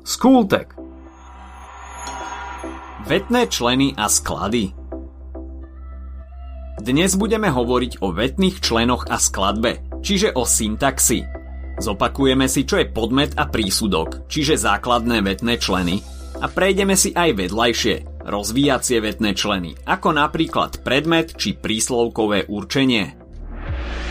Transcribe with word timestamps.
Skultek 0.00 0.72
Vetné 3.04 3.44
členy 3.52 3.92
a 3.92 4.08
sklady 4.08 4.72
Dnes 6.80 7.20
budeme 7.20 7.52
hovoriť 7.52 8.00
o 8.00 8.08
vetných 8.08 8.64
členoch 8.64 9.12
a 9.12 9.20
skladbe, 9.20 10.00
čiže 10.00 10.32
o 10.32 10.48
syntaxi. 10.48 11.20
Zopakujeme 11.76 12.48
si, 12.48 12.64
čo 12.64 12.80
je 12.80 12.88
podmet 12.88 13.36
a 13.36 13.44
prísudok, 13.44 14.24
čiže 14.24 14.56
základné 14.56 15.20
vetné 15.20 15.60
členy 15.60 16.00
a 16.40 16.48
prejdeme 16.48 16.96
si 16.96 17.12
aj 17.12 17.36
vedľajšie, 17.36 18.24
rozvíjacie 18.24 19.04
vetné 19.04 19.36
členy, 19.36 19.76
ako 19.84 20.16
napríklad 20.16 20.80
predmet 20.80 21.36
či 21.36 21.60
príslovkové 21.60 22.48
určenie. 22.48 23.19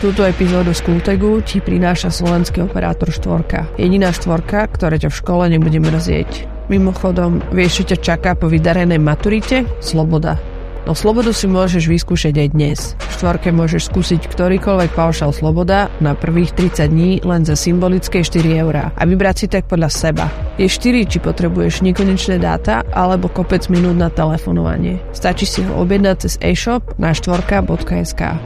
Túto 0.00 0.24
epizódu 0.24 0.72
z 0.72 0.80
Kultegu 0.80 1.44
ti 1.44 1.60
prináša 1.60 2.08
slovenský 2.08 2.64
operátor 2.64 3.12
štvorka. 3.12 3.68
Jediná 3.76 4.16
štvorka, 4.16 4.64
ktorá 4.72 4.96
ťa 4.96 5.12
v 5.12 5.18
škole 5.20 5.44
nebude 5.52 5.76
mrzieť. 5.76 6.48
Mimochodom, 6.72 7.44
vieš, 7.52 7.82
čo 7.84 7.92
ťa 7.92 7.98
čaká 8.00 8.30
po 8.32 8.48
vydarenej 8.48 9.02
maturite? 9.02 9.68
Sloboda. 9.84 10.40
No 10.88 10.96
slobodu 10.96 11.36
si 11.36 11.44
môžeš 11.44 11.84
vyskúšať 11.84 12.34
aj 12.40 12.48
dnes. 12.56 12.78
V 12.96 13.12
štvorke 13.20 13.52
môžeš 13.52 13.92
skúsiť 13.92 14.24
ktorýkoľvek 14.24 14.96
paušal 14.96 15.36
sloboda 15.36 15.92
na 16.00 16.16
prvých 16.16 16.56
30 16.56 16.88
dní 16.88 17.10
len 17.20 17.44
za 17.44 17.52
symbolické 17.52 18.24
4 18.24 18.64
eurá 18.64 18.88
a 18.96 19.02
vybrať 19.04 19.36
si 19.36 19.46
tak 19.52 19.68
podľa 19.68 19.92
seba. 19.92 20.26
Je 20.56 20.64
4, 20.64 21.04
či 21.04 21.20
potrebuješ 21.20 21.84
nekonečné 21.84 22.40
dáta 22.40 22.80
alebo 22.96 23.28
kopec 23.28 23.68
minút 23.68 24.00
na 24.00 24.08
telefonovanie. 24.08 24.96
Stačí 25.12 25.44
si 25.44 25.60
ho 25.60 25.84
objednať 25.84 26.16
cez 26.24 26.34
e-shop 26.40 26.96
na 26.96 27.12
štvorka.sk. 27.12 28.40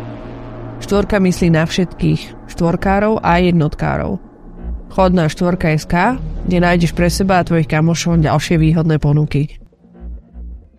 Štvorka 0.84 1.16
myslí 1.16 1.48
na 1.48 1.64
všetkých, 1.64 2.52
štvorkárov 2.52 3.24
a 3.24 3.40
jednotkárov. 3.40 4.20
Chod 4.92 5.16
na 5.16 5.32
štvorka.sk, 5.32 6.20
kde 6.44 6.58
nájdeš 6.60 6.92
pre 6.92 7.08
seba 7.08 7.40
a 7.40 7.46
tvojich 7.48 7.64
kamošov 7.64 8.20
ďalšie 8.20 8.60
výhodné 8.60 9.00
ponuky. 9.00 9.64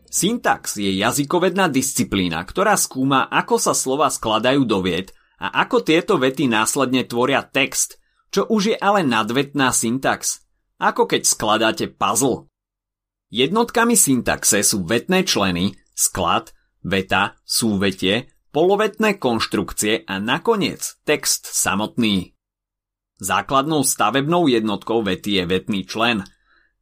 Syntax 0.05 0.77
je 0.77 0.93
jazykovedná 1.01 1.73
disciplína, 1.73 2.45
ktorá 2.45 2.77
skúma, 2.77 3.25
ako 3.33 3.57
sa 3.57 3.73
slova 3.73 4.13
skladajú 4.13 4.61
do 4.69 4.85
vied 4.85 5.09
a 5.41 5.65
ako 5.65 5.81
tieto 5.81 6.21
vety 6.21 6.53
následne 6.53 7.01
tvoria 7.09 7.41
text, 7.41 7.97
čo 8.29 8.45
už 8.45 8.61
je 8.71 8.77
ale 8.77 9.01
nadvetná 9.01 9.73
syntax, 9.73 10.45
ako 10.77 11.09
keď 11.09 11.21
skladáte 11.25 11.85
puzzle. 11.89 12.45
Jednotkami 13.33 13.97
syntaxe 13.97 14.61
sú 14.61 14.85
vetné 14.85 15.25
členy, 15.25 15.73
sklad, 15.97 16.53
veta, 16.85 17.41
súvetie, 17.41 18.34
polovetné 18.55 19.19
konštrukcie 19.19 20.07
a 20.07 20.15
nakoniec 20.23 20.79
text 21.03 21.43
samotný. 21.43 22.31
Základnou 23.19 23.83
stavebnou 23.83 24.47
jednotkou 24.47 25.03
vety 25.03 25.43
je 25.43 25.43
vetný 25.43 25.83
člen. 25.83 26.23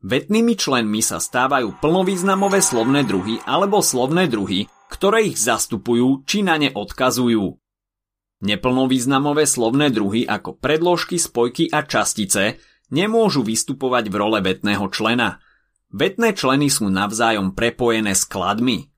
Vetnými 0.05 0.53
členmi 0.53 1.01
sa 1.01 1.17
stávajú 1.17 1.81
plnovýznamové 1.81 2.61
slovné 2.61 3.01
druhy 3.09 3.41
alebo 3.49 3.81
slovné 3.81 4.29
druhy, 4.29 4.69
ktoré 4.93 5.33
ich 5.33 5.41
zastupujú 5.41 6.21
či 6.29 6.45
na 6.45 6.61
ne 6.61 6.69
odkazujú. 6.69 7.57
Neplnovýznamové 8.45 9.49
slovné 9.49 9.89
druhy 9.89 10.29
ako 10.29 10.61
predložky, 10.61 11.17
spojky 11.17 11.73
a 11.73 11.81
častice 11.89 12.61
nemôžu 12.93 13.41
vystupovať 13.41 14.13
v 14.13 14.15
role 14.21 14.39
vetného 14.45 14.93
člena. 14.93 15.41
Vetné 15.89 16.37
členy 16.37 16.69
sú 16.69 16.93
navzájom 16.93 17.57
prepojené 17.57 18.13
skladmi. 18.13 18.92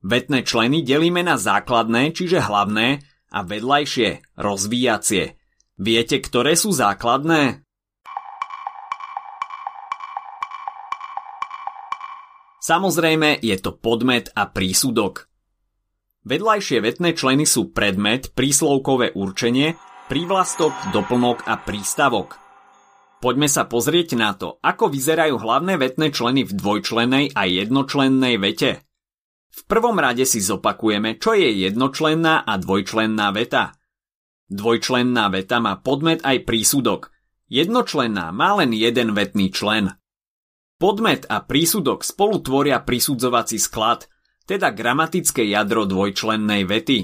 Vetné 0.00 0.48
členy 0.48 0.80
delíme 0.80 1.20
na 1.20 1.36
základné, 1.36 2.16
čiže 2.16 2.40
hlavné, 2.40 3.04
a 3.30 3.38
vedľajšie, 3.44 4.40
rozvíjacie. 4.40 5.36
Viete, 5.76 6.16
ktoré 6.24 6.56
sú 6.56 6.72
základné? 6.72 7.62
Samozrejme, 12.60 13.40
je 13.44 13.56
to 13.60 13.76
podmet 13.76 14.32
a 14.36 14.48
prísudok. 14.48 15.28
Vedľajšie 16.24 16.78
vetné 16.84 17.16
členy 17.16 17.48
sú 17.48 17.72
predmet, 17.72 18.32
príslovkové 18.36 19.16
určenie, 19.16 19.76
prívlastok, 20.12 20.72
doplnok 20.92 21.48
a 21.48 21.56
prístavok. 21.60 22.36
Poďme 23.20 23.48
sa 23.52 23.68
pozrieť 23.68 24.16
na 24.16 24.32
to, 24.32 24.56
ako 24.64 24.88
vyzerajú 24.92 25.36
hlavné 25.40 25.76
vetné 25.76 26.08
členy 26.08 26.44
v 26.48 26.56
dvojčlennej 26.56 27.36
a 27.36 27.44
jednočlennej 27.44 28.40
vete. 28.40 28.89
V 29.50 29.60
prvom 29.66 29.98
rade 29.98 30.22
si 30.22 30.38
zopakujeme, 30.38 31.18
čo 31.18 31.34
je 31.34 31.50
jednočlenná 31.50 32.46
a 32.46 32.54
dvojčlenná 32.54 33.34
veta. 33.34 33.74
Dvojčlenná 34.50 35.30
veta 35.30 35.58
má 35.58 35.78
podmet 35.78 36.22
aj 36.22 36.46
prísudok. 36.46 37.10
Jednočlenná 37.50 38.30
má 38.30 38.58
len 38.62 38.70
jeden 38.70 39.10
vetný 39.14 39.50
člen. 39.50 39.94
Podmet 40.78 41.26
a 41.28 41.42
prísudok 41.42 42.06
spolu 42.06 42.40
tvoria 42.40 42.80
prisudzovací 42.80 43.58
sklad, 43.58 44.06
teda 44.46 44.72
gramatické 44.72 45.44
jadro 45.46 45.84
dvojčlennej 45.84 46.62
vety. 46.64 46.98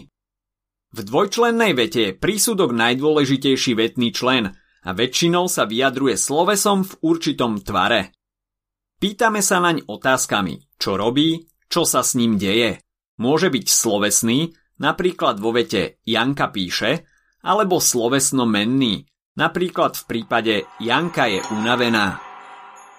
V 0.96 1.00
dvojčlennej 1.02 1.76
vete 1.76 2.00
je 2.10 2.16
prísudok 2.16 2.72
najdôležitejší 2.72 3.76
vetný 3.76 4.14
člen 4.14 4.54
a 4.86 4.90
väčšinou 4.94 5.50
sa 5.50 5.66
vyjadruje 5.66 6.14
slovesom 6.14 6.86
v 6.86 6.92
určitom 7.02 7.58
tvare. 7.60 8.14
Pýtame 8.96 9.44
sa 9.44 9.60
naň 9.60 9.84
otázkami, 9.84 10.78
čo 10.80 10.96
robí, 10.96 11.44
čo 11.66 11.88
sa 11.88 12.02
s 12.02 12.14
ním 12.14 12.38
deje. 12.38 12.82
Môže 13.16 13.48
byť 13.48 13.66
slovesný, 13.66 14.52
napríklad 14.82 15.40
vo 15.40 15.56
vete 15.56 16.00
Janka 16.04 16.52
píše, 16.52 17.08
alebo 17.46 17.78
slovesno-menný, 17.80 19.06
napríklad 19.38 19.96
v 19.96 20.04
prípade 20.04 20.54
Janka 20.82 21.30
je 21.30 21.40
unavená. 21.54 22.20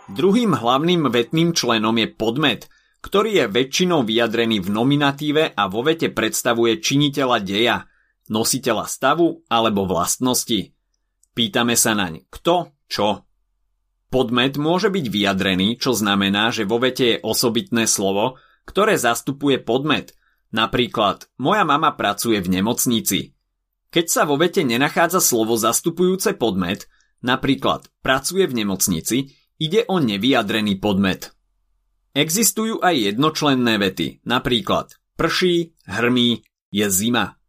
Druhým 0.07 0.55
hlavným 0.55 1.11
vetným 1.11 1.51
členom 1.51 1.94
je 2.00 2.07
podmet, 2.07 2.72
ktorý 3.03 3.44
je 3.44 3.45
väčšinou 3.51 4.07
vyjadrený 4.07 4.63
v 4.63 4.69
nominatíve 4.72 5.44
a 5.53 5.63
vo 5.67 5.84
vete 5.84 6.09
predstavuje 6.09 6.79
činiteľa 6.79 7.38
deja, 7.44 7.78
nositeľa 8.31 8.88
stavu 8.88 9.44
alebo 9.51 9.84
vlastnosti. 9.84 10.72
Pýtame 11.35 11.75
sa 11.78 11.94
naň 11.94 12.25
kto, 12.31 12.73
čo. 12.89 13.28
Podmet 14.07 14.55
môže 14.55 14.88
byť 14.88 15.05
vyjadrený, 15.11 15.78
čo 15.78 15.91
znamená, 15.91 16.49
že 16.55 16.63
vo 16.63 16.79
vete 16.79 17.05
je 17.16 17.22
osobitné 17.22 17.85
slovo, 17.85 18.39
ktoré 18.67 19.00
zastupuje 19.00 19.63
podmet. 19.63 20.11
Napríklad, 20.51 21.31
moja 21.39 21.63
mama 21.63 21.95
pracuje 21.95 22.44
v 22.44 22.59
nemocnici. 22.59 23.33
Keď 23.88 24.05
sa 24.05 24.28
vo 24.28 24.35
vete 24.35 24.67
nenachádza 24.67 25.23
slovo 25.23 25.55
zastupujúce 25.55 26.35
podmet, 26.35 26.91
napríklad 27.23 27.88
pracuje 28.03 28.44
v 28.45 28.63
nemocnici, 28.63 29.17
ide 29.57 29.88
o 29.88 30.03
nevyjadrený 30.03 30.78
podmet. 30.83 31.31
Existujú 32.11 32.83
aj 32.83 33.16
jednočlenné 33.16 33.79
vety, 33.79 34.28
napríklad 34.28 34.91
prší, 35.17 35.73
hrmí, 35.88 36.44
je 36.69 36.88
zima. 36.91 37.39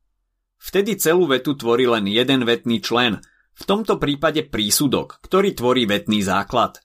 Vtedy 0.59 0.99
celú 0.99 1.31
vetu 1.31 1.55
tvorí 1.55 1.87
len 1.87 2.09
jeden 2.11 2.43
vetný 2.43 2.83
člen, 2.83 3.23
v 3.59 3.63
tomto 3.67 3.99
prípade 3.99 4.47
prísudok, 4.47 5.19
ktorý 5.23 5.55
tvorí 5.55 5.87
vetný 5.87 6.23
základ. 6.23 6.79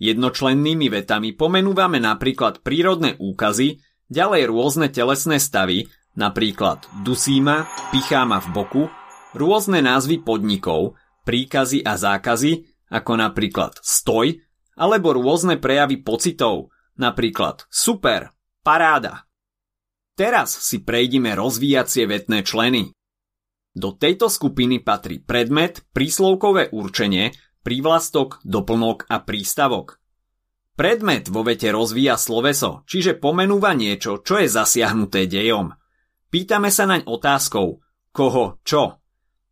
Jednočlennými 0.00 0.88
vetami 0.88 1.36
pomenúvame 1.36 2.00
napríklad 2.00 2.64
prírodné 2.64 3.20
úkazy, 3.20 3.84
ďalej 4.08 4.48
rôzne 4.48 4.88
telesné 4.88 5.36
stavy, 5.36 5.92
napríklad 6.16 6.88
dusíma, 7.04 7.68
picháma 7.92 8.40
v 8.40 8.48
boku, 8.56 8.82
rôzne 9.36 9.84
názvy 9.84 10.24
podnikov, 10.24 10.96
príkazy 11.28 11.84
a 11.84 12.00
zákazy, 12.00 12.64
ako 12.88 13.12
napríklad 13.20 13.76
stoj, 13.84 14.40
alebo 14.80 15.12
rôzne 15.12 15.60
prejavy 15.60 16.00
pocitov, 16.00 16.72
napríklad 16.96 17.68
super, 17.68 18.32
paráda. 18.64 19.28
Teraz 20.16 20.52
si 20.52 20.80
prejdime 20.80 21.36
rozvíjacie 21.36 22.08
vetné 22.08 22.40
členy. 22.40 22.88
Do 23.70 23.94
tejto 23.94 24.26
skupiny 24.26 24.82
patrí 24.82 25.22
predmet, 25.22 25.86
príslovkové 25.94 26.74
určenie, 26.74 27.30
prívlastok, 27.62 28.40
doplnok 28.42 29.06
a 29.08 29.20
prístavok. 29.22 30.00
Predmet 30.74 31.28
vo 31.28 31.44
vete 31.44 31.68
rozvíja 31.68 32.16
sloveso, 32.16 32.86
čiže 32.88 33.20
pomenúva 33.20 33.76
niečo, 33.76 34.24
čo 34.24 34.40
je 34.40 34.48
zasiahnuté 34.48 35.28
dejom. 35.28 35.76
Pýtame 36.32 36.72
sa 36.72 36.88
naň 36.88 37.04
otázkou, 37.04 37.84
koho, 38.16 38.56
čo. 38.64 39.02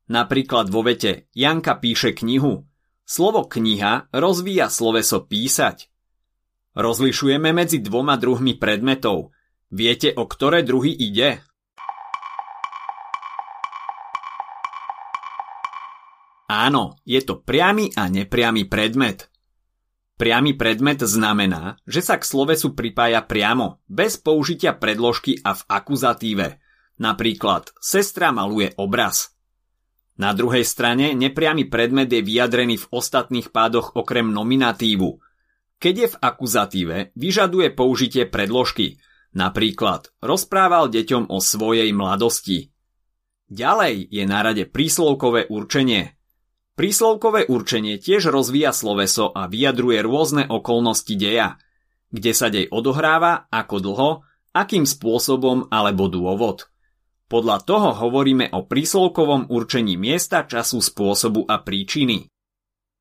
Napríklad 0.08 0.72
vo 0.72 0.80
vete 0.80 1.28
Janka 1.36 1.76
píše 1.76 2.16
knihu. 2.16 2.64
Slovo 3.04 3.44
kniha 3.44 4.08
rozvíja 4.08 4.72
sloveso 4.72 5.24
písať. 5.28 5.92
Rozlišujeme 6.72 7.52
medzi 7.52 7.80
dvoma 7.82 8.16
druhmi 8.16 8.56
predmetov. 8.56 9.36
Viete, 9.68 10.16
o 10.16 10.24
ktoré 10.24 10.64
druhy 10.64 10.96
ide? 10.96 11.44
Áno, 16.48 16.96
je 17.04 17.20
to 17.20 17.44
priamy 17.44 17.92
a 17.92 18.08
nepriamy 18.08 18.64
predmet. 18.64 19.28
Priamy 20.18 20.56
predmet 20.58 20.98
znamená, 20.98 21.78
že 21.86 22.02
sa 22.02 22.18
k 22.18 22.26
slovesu 22.26 22.74
pripája 22.74 23.22
priamo, 23.22 23.84
bez 23.86 24.18
použitia 24.18 24.74
predložky 24.74 25.38
a 25.44 25.54
v 25.54 25.62
akuzatíve. 25.68 26.58
Napríklad, 26.98 27.70
sestra 27.78 28.34
maluje 28.34 28.74
obraz. 28.74 29.38
Na 30.18 30.34
druhej 30.34 30.66
strane 30.66 31.14
nepriamy 31.14 31.70
predmet 31.70 32.10
je 32.10 32.26
vyjadrený 32.26 32.82
v 32.82 32.88
ostatných 32.90 33.54
pádoch 33.54 33.94
okrem 33.94 34.34
nominatívu. 34.34 35.22
Keď 35.78 35.94
je 35.94 36.08
v 36.10 36.16
akuzatíve, 36.18 36.96
vyžaduje 37.14 37.70
použitie 37.70 38.26
predložky, 38.26 38.98
napríklad 39.38 40.10
rozprával 40.18 40.90
deťom 40.90 41.30
o 41.30 41.38
svojej 41.38 41.94
mladosti. 41.94 42.74
Ďalej 43.46 44.10
je 44.10 44.24
na 44.26 44.42
rade 44.42 44.66
príslovkové 44.66 45.46
určenie. 45.46 46.17
Príslovkové 46.78 47.50
určenie 47.50 47.98
tiež 47.98 48.30
rozvíja 48.30 48.70
sloveso 48.70 49.34
a 49.34 49.50
vyjadruje 49.50 49.98
rôzne 49.98 50.46
okolnosti 50.46 51.10
deja, 51.10 51.58
kde 52.14 52.30
sa 52.30 52.54
dej 52.54 52.70
odohráva, 52.70 53.50
ako 53.50 53.76
dlho, 53.82 54.10
akým 54.54 54.86
spôsobom 54.86 55.66
alebo 55.74 56.06
dôvod. 56.06 56.70
Podľa 57.26 57.66
toho 57.66 57.90
hovoríme 57.98 58.54
o 58.54 58.62
príslovkovom 58.62 59.50
určení 59.50 59.98
miesta, 59.98 60.46
času, 60.46 60.78
spôsobu 60.78 61.50
a 61.50 61.58
príčiny. 61.58 62.30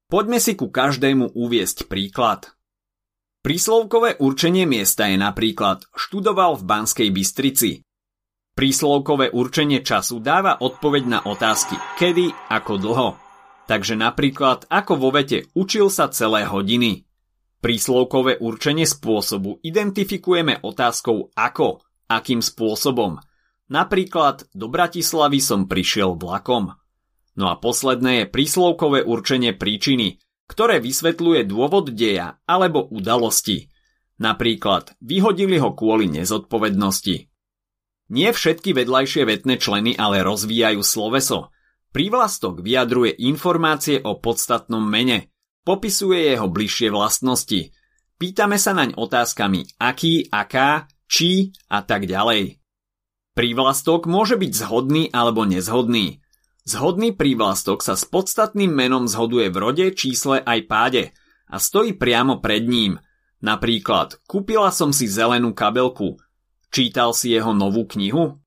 Poďme 0.10 0.42
si 0.42 0.58
ku 0.58 0.74
každému 0.74 1.38
uviesť 1.38 1.86
príklad. 1.86 2.50
Príslovkové 3.46 4.18
určenie 4.18 4.66
miesta 4.66 5.06
je 5.06 5.22
napríklad 5.22 5.86
študoval 5.94 6.58
v 6.58 6.64
Banskej 6.66 7.10
Bystrici. 7.14 7.86
Príslovkové 8.58 9.30
určenie 9.30 9.86
času 9.86 10.18
dáva 10.18 10.58
odpoveď 10.66 11.04
na 11.06 11.20
otázky 11.30 11.78
kedy, 12.02 12.34
ako 12.50 12.74
dlho. 12.82 13.27
Takže 13.68 14.00
napríklad 14.00 14.66
ako 14.72 14.94
vo 14.96 15.10
vete 15.12 15.52
učil 15.52 15.92
sa 15.92 16.08
celé 16.08 16.48
hodiny. 16.48 17.04
Príslovkové 17.60 18.40
určenie 18.40 18.88
spôsobu 18.88 19.60
identifikujeme 19.60 20.64
otázkou 20.64 21.36
ako, 21.36 21.84
akým 22.08 22.40
spôsobom– 22.40 23.20
Napríklad 23.68 24.48
do 24.56 24.72
Bratislavy 24.72 25.44
som 25.44 25.68
prišiel 25.68 26.16
vlakom. 26.16 26.72
No 27.38 27.46
a 27.52 27.60
posledné 27.60 28.24
je 28.24 28.32
príslovkové 28.32 29.04
určenie 29.04 29.52
príčiny, 29.52 30.24
ktoré 30.48 30.80
vysvetľuje 30.80 31.44
dôvod 31.44 31.92
deja 31.92 32.40
alebo 32.48 32.88
udalosti. 32.88 33.68
Napríklad 34.18 34.96
vyhodili 35.04 35.60
ho 35.62 35.76
kvôli 35.76 36.10
nezodpovednosti. 36.10 37.30
Nie 38.08 38.32
všetky 38.32 38.72
vedľajšie 38.72 39.28
vetné 39.28 39.60
členy 39.60 39.94
ale 40.00 40.24
rozvíjajú 40.24 40.80
sloveso. 40.82 41.52
Prívlastok 41.96 42.62
vyjadruje 42.62 43.16
informácie 43.24 44.04
o 44.04 44.20
podstatnom 44.20 44.84
mene, 44.84 45.32
popisuje 45.64 46.36
jeho 46.36 46.48
bližšie 46.52 46.92
vlastnosti. 46.92 47.74
Pýtame 48.18 48.58
sa 48.58 48.74
naň 48.74 48.98
otázkami 48.98 49.78
aký, 49.78 50.28
aká, 50.32 50.90
či 51.08 51.56
a 51.72 51.82
tak 51.86 52.10
ďalej. 52.10 52.60
Prívlastok 53.38 54.10
môže 54.10 54.36
byť 54.36 54.52
zhodný 54.52 55.04
alebo 55.14 55.46
nezhodný. 55.46 56.26
Zhodný 56.68 57.16
prívlastok 57.16 57.86
sa 57.86 57.96
s 57.96 58.04
podstatným 58.04 58.74
menom 58.74 59.08
zhoduje 59.08 59.48
v 59.54 59.58
rode, 59.62 59.86
čísle 59.96 60.42
aj 60.44 60.60
páde 60.68 61.04
a 61.48 61.62
stojí 61.62 61.96
priamo 61.96 62.44
pred 62.44 62.66
ním. 62.68 63.00
Napríklad, 63.40 64.20
kúpila 64.26 64.74
som 64.74 64.90
si 64.92 65.06
zelenú 65.06 65.54
kabelku. 65.54 66.18
Čítal 66.74 67.14
si 67.16 67.32
jeho 67.32 67.54
novú 67.56 67.88
knihu? 67.88 68.42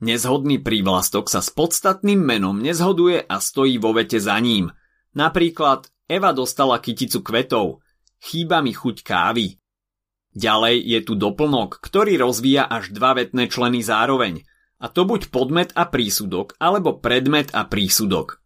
Nezhodný 0.00 0.64
prívlastok 0.64 1.28
sa 1.28 1.44
s 1.44 1.52
podstatným 1.52 2.16
menom 2.16 2.56
nezhoduje 2.56 3.20
a 3.20 3.36
stojí 3.36 3.76
vo 3.76 3.92
vete 3.92 4.16
za 4.16 4.40
ním. 4.40 4.72
Napríklad, 5.12 5.92
Eva 6.08 6.32
dostala 6.32 6.80
kyticu 6.80 7.20
kvetov. 7.20 7.84
Chýba 8.16 8.64
mi 8.64 8.72
chuť 8.72 9.04
kávy. 9.04 9.60
Ďalej 10.32 10.76
je 10.88 11.00
tu 11.04 11.20
doplnok, 11.20 11.84
ktorý 11.84 12.16
rozvíja 12.16 12.64
až 12.64 12.96
dva 12.96 13.12
vetné 13.12 13.52
členy 13.52 13.84
zároveň, 13.84 14.40
a 14.80 14.88
to 14.88 15.04
buď 15.04 15.28
podmet 15.28 15.70
a 15.76 15.84
prísudok, 15.84 16.56
alebo 16.56 16.96
predmet 16.96 17.52
a 17.52 17.68
prísudok. 17.68 18.40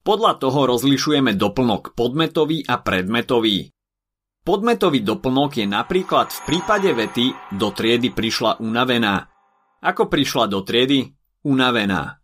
Podľa 0.00 0.38
toho 0.40 0.64
rozlišujeme 0.64 1.36
doplnok 1.36 1.92
podmetový 1.92 2.64
a 2.64 2.80
predmetový. 2.80 3.68
Podmetový 4.46 5.02
doplnok 5.02 5.60
je 5.60 5.66
napríklad 5.66 6.30
v 6.30 6.40
prípade 6.46 6.88
vety 6.94 7.58
do 7.58 7.68
triedy 7.74 8.14
prišla 8.14 8.62
unavená. 8.62 9.35
Ako 9.86 10.10
prišla 10.10 10.50
do 10.50 10.66
triedy? 10.66 11.14
Unavená. 11.46 12.18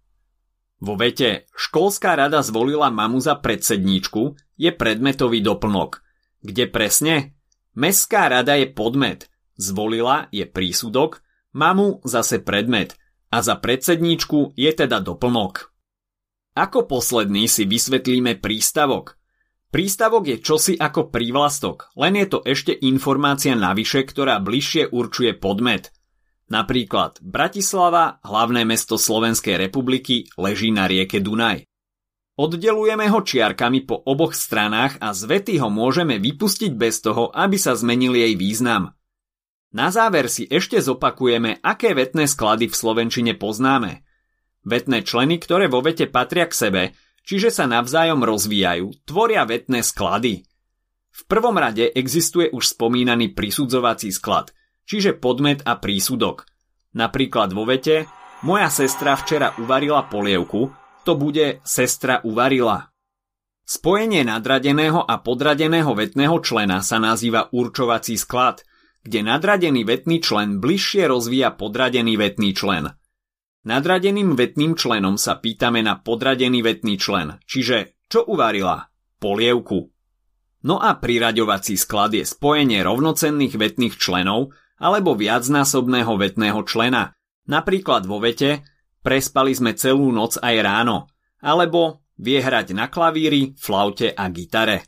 Vo 0.82 0.98
vete 0.98 1.46
školská 1.54 2.18
rada 2.18 2.42
zvolila 2.42 2.90
mamu 2.90 3.22
za 3.22 3.38
predsedníčku 3.38 4.34
je 4.58 4.74
predmetový 4.74 5.38
doplnok. 5.46 6.02
Kde 6.42 6.66
presne? 6.66 7.38
Mestská 7.78 8.26
rada 8.26 8.58
je 8.58 8.66
podmet, 8.66 9.30
zvolila 9.54 10.26
je 10.34 10.42
prísudok, 10.42 11.22
mamu 11.54 12.02
zase 12.02 12.42
predmet 12.42 12.98
a 13.30 13.46
za 13.46 13.54
predsedníčku 13.54 14.58
je 14.58 14.74
teda 14.74 14.98
doplnok. 14.98 15.70
Ako 16.58 16.90
posledný 16.90 17.46
si 17.46 17.62
vysvetlíme 17.62 18.42
prístavok. 18.42 19.22
Prístavok 19.70 20.34
je 20.34 20.36
čosi 20.42 20.74
ako 20.74 21.14
prívlastok, 21.14 21.94
len 21.94 22.18
je 22.18 22.26
to 22.26 22.38
ešte 22.42 22.74
informácia 22.74 23.54
navyše, 23.54 24.02
ktorá 24.02 24.42
bližšie 24.42 24.90
určuje 24.90 25.38
podmet. 25.38 25.94
Napríklad 26.52 27.16
Bratislava, 27.24 28.20
hlavné 28.20 28.68
mesto 28.68 29.00
Slovenskej 29.00 29.56
republiky, 29.56 30.28
leží 30.36 30.68
na 30.68 30.84
rieke 30.84 31.16
Dunaj. 31.16 31.64
Oddelujeme 32.36 33.08
ho 33.08 33.24
čiarkami 33.24 33.88
po 33.88 33.96
oboch 34.04 34.36
stranách 34.36 35.00
a 35.00 35.16
z 35.16 35.32
ho 35.56 35.72
môžeme 35.72 36.20
vypustiť 36.20 36.76
bez 36.76 37.00
toho, 37.00 37.32
aby 37.32 37.56
sa 37.56 37.72
zmenil 37.72 38.12
jej 38.12 38.36
význam. 38.36 38.92
Na 39.72 39.88
záver 39.88 40.28
si 40.28 40.44
ešte 40.44 40.76
zopakujeme, 40.76 41.56
aké 41.64 41.96
vetné 41.96 42.28
sklady 42.28 42.68
v 42.68 42.76
Slovenčine 42.76 43.32
poznáme. 43.32 44.04
Vetné 44.68 45.00
členy, 45.08 45.40
ktoré 45.40 45.72
vo 45.72 45.80
vete 45.80 46.04
patria 46.04 46.44
k 46.44 46.52
sebe, 46.52 46.82
čiže 47.24 47.48
sa 47.48 47.64
navzájom 47.64 48.20
rozvíjajú, 48.20 49.08
tvoria 49.08 49.48
vetné 49.48 49.80
sklady. 49.80 50.44
V 51.16 51.22
prvom 51.24 51.56
rade 51.56 51.88
existuje 51.96 52.52
už 52.52 52.76
spomínaný 52.76 53.32
prisudzovací 53.32 54.12
sklad, 54.12 54.52
čiže 54.88 55.16
podmet 55.16 55.62
a 55.66 55.78
prísudok. 55.78 56.46
Napríklad 56.92 57.56
vo 57.56 57.64
vete 57.64 58.08
Moja 58.42 58.66
sestra 58.74 59.14
včera 59.14 59.54
uvarila 59.62 60.10
polievku, 60.10 60.74
to 61.06 61.14
bude 61.14 61.62
sestra 61.62 62.18
uvarila. 62.26 62.90
Spojenie 63.62 64.26
nadradeného 64.26 64.98
a 64.98 65.22
podradeného 65.22 65.94
vetného 65.94 66.42
člena 66.42 66.82
sa 66.82 66.98
nazýva 66.98 67.54
určovací 67.54 68.18
sklad, 68.18 68.66
kde 69.06 69.22
nadradený 69.22 69.86
vetný 69.86 70.18
člen 70.18 70.58
bližšie 70.58 71.06
rozvíja 71.06 71.54
podradený 71.54 72.18
vetný 72.18 72.50
člen. 72.50 72.90
Nadradeným 73.62 74.34
vetným 74.34 74.74
členom 74.74 75.14
sa 75.14 75.38
pýtame 75.38 75.86
na 75.86 75.94
podradený 76.02 76.66
vetný 76.66 76.98
člen, 76.98 77.38
čiže 77.46 77.94
čo 78.10 78.26
uvarila? 78.26 78.90
Polievku. 79.22 79.86
No 80.66 80.82
a 80.82 80.98
priraďovací 80.98 81.78
sklad 81.78 82.18
je 82.18 82.26
spojenie 82.26 82.82
rovnocenných 82.82 83.54
vetných 83.54 83.94
členov 83.94 84.50
alebo 84.82 85.14
viacnásobného 85.14 86.18
vetného 86.18 86.66
člena. 86.66 87.14
Napríklad 87.46 88.02
vo 88.10 88.18
vete 88.18 88.66
Prespali 89.02 89.50
sme 89.50 89.74
celú 89.74 90.14
noc 90.14 90.38
aj 90.38 90.54
ráno. 90.62 91.10
Alebo 91.42 92.06
vie 92.14 92.38
hrať 92.38 92.70
na 92.70 92.86
klavíri, 92.86 93.58
flaute 93.58 94.14
a 94.14 94.30
gitare. 94.30 94.86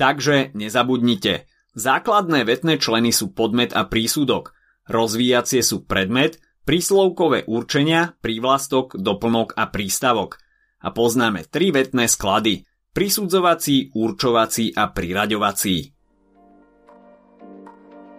Takže 0.00 0.56
nezabudnite, 0.56 1.44
základné 1.76 2.48
vetné 2.48 2.80
členy 2.80 3.12
sú 3.12 3.36
podmet 3.36 3.76
a 3.76 3.84
prísudok, 3.84 4.56
rozvíjacie 4.88 5.60
sú 5.60 5.84
predmet, 5.84 6.40
príslovkové 6.64 7.44
určenia, 7.44 8.16
prívlastok, 8.24 8.96
doplnok 8.96 9.52
a 9.60 9.68
prístavok. 9.68 10.40
A 10.80 10.88
poznáme 10.94 11.44
tri 11.44 11.68
vetné 11.68 12.08
sklady, 12.08 12.64
prisudzovací, 12.96 13.92
určovací 13.92 14.72
a 14.72 14.88
priraďovací. 14.88 15.97